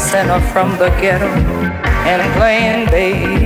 [0.00, 1.28] sinner from the ghetto
[2.08, 3.39] and playing bass,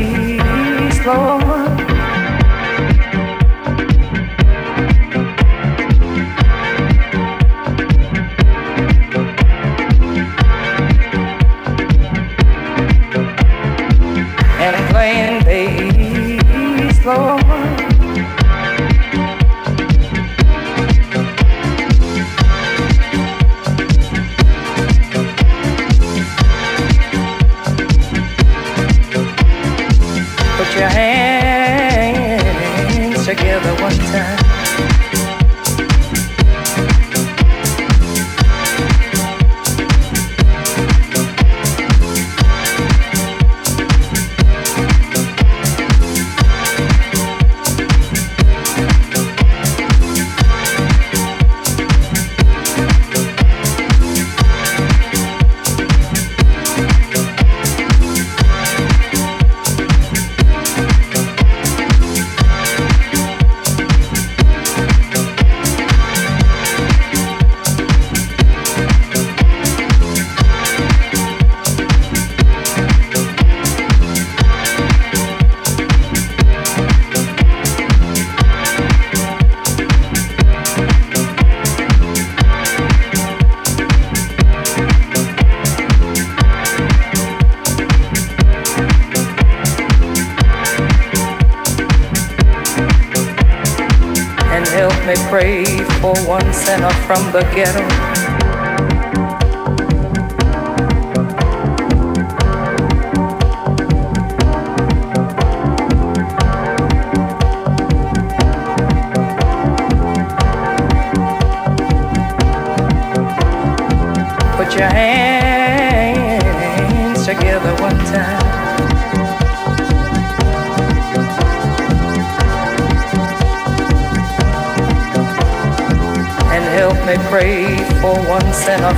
[97.07, 97.84] from the ghetto.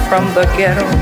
[0.08, 0.95] From the ghetto.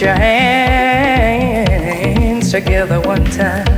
[0.00, 1.76] Put your hands
[2.50, 3.68] together one time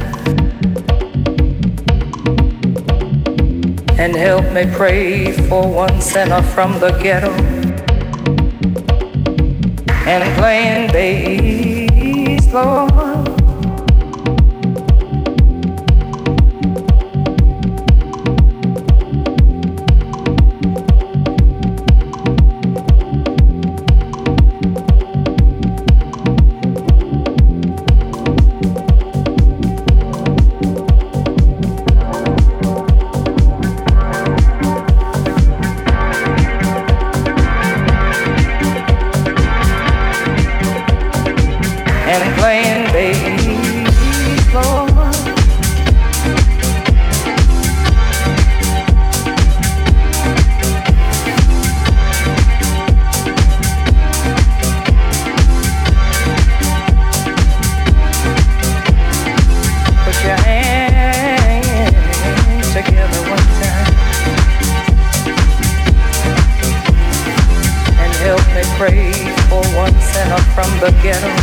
[3.99, 7.33] and help me pray for one sinner from the ghetto
[10.07, 13.02] and playing bass, Lord.
[70.83, 71.42] The ghetto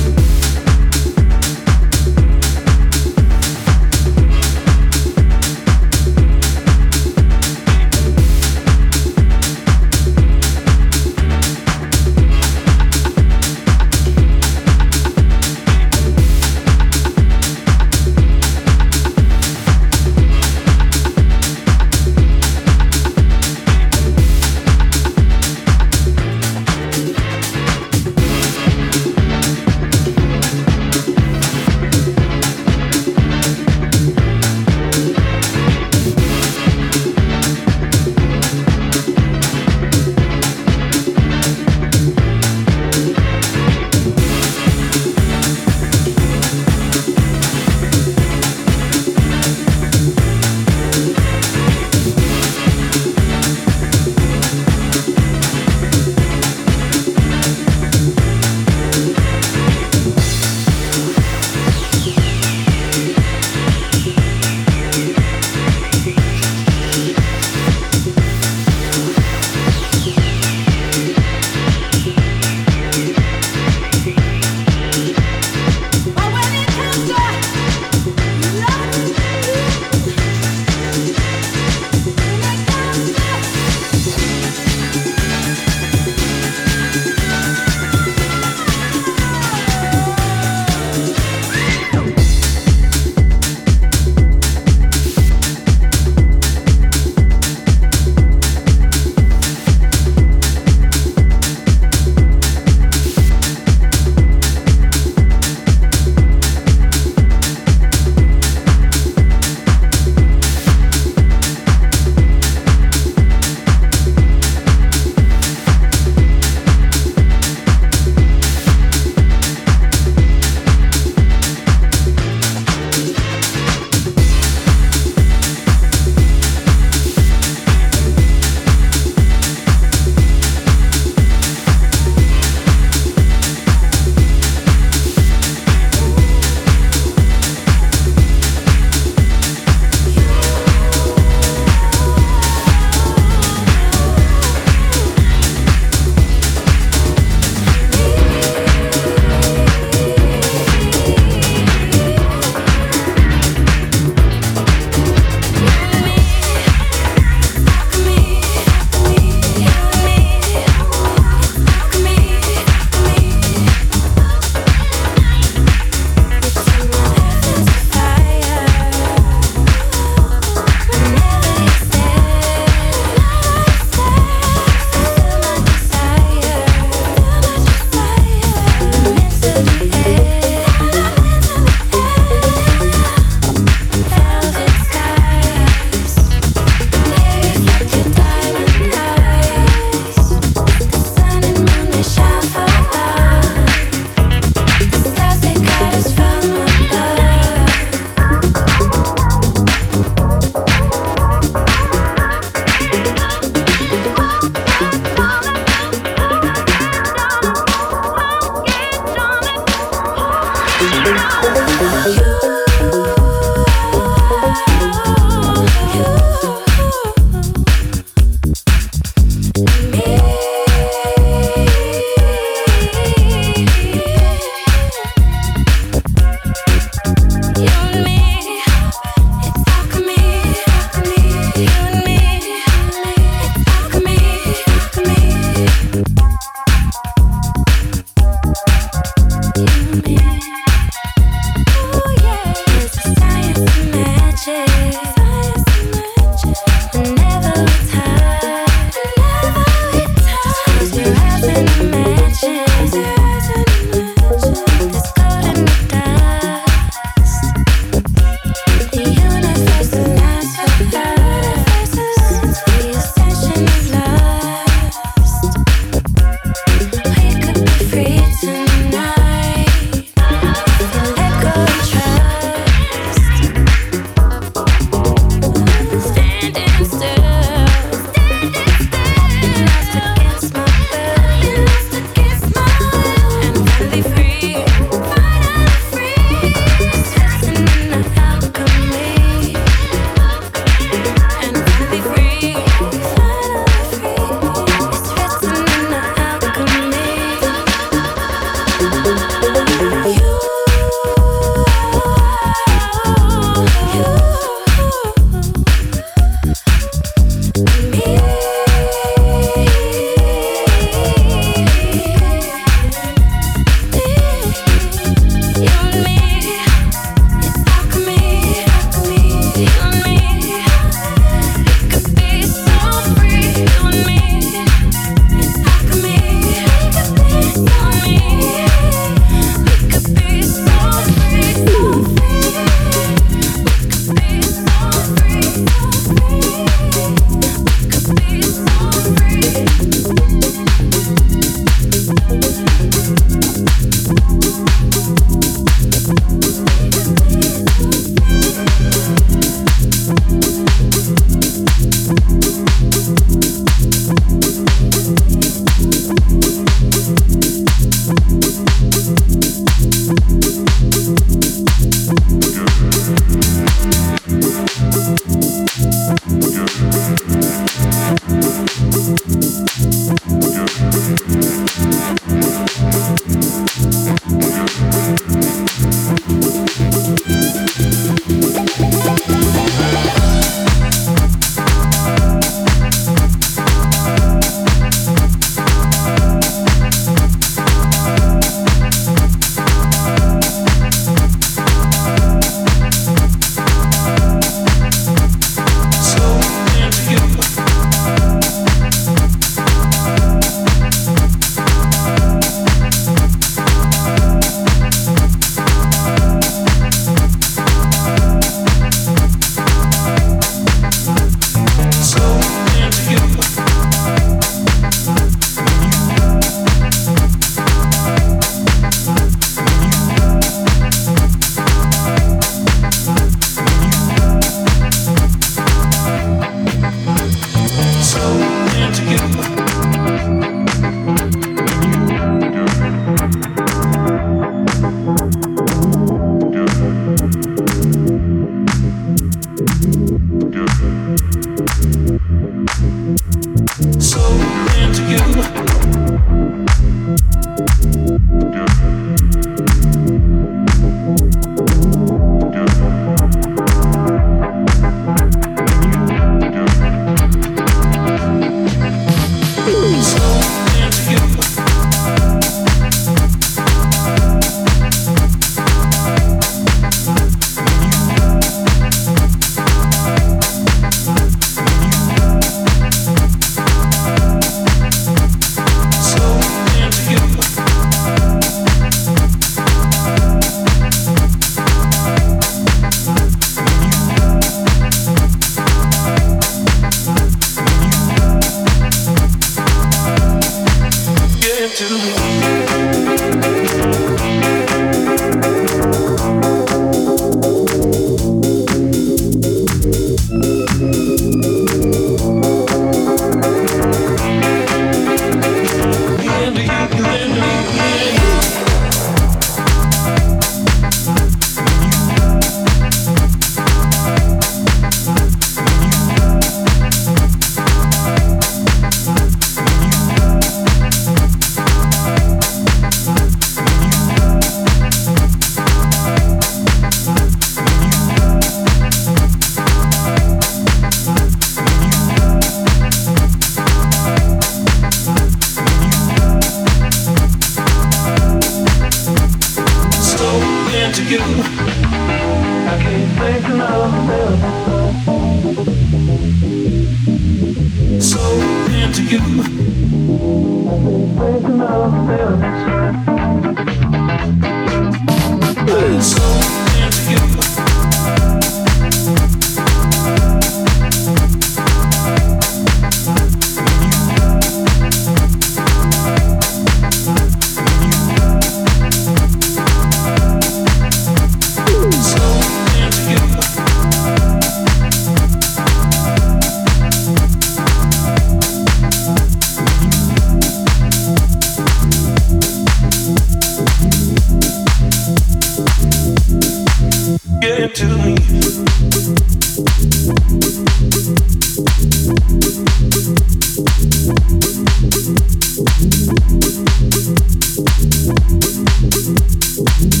[599.51, 600.00] Mm-hmm.